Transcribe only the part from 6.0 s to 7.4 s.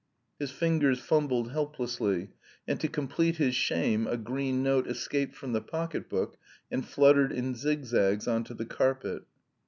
book, and fluttered